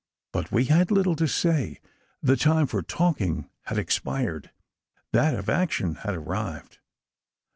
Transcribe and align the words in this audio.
But 0.33 0.51
we 0.51 0.65
had 0.65 0.89
little 0.89 1.15
to 1.17 1.27
say. 1.27 1.79
The 2.23 2.35
time 2.35 2.65
for 2.65 2.81
talking 2.81 3.51
had 3.65 3.77
expired: 3.77 4.49
that 5.11 5.35
of 5.35 5.47
action 5.47 5.93
had 5.93 6.15
arrived. 6.15 6.79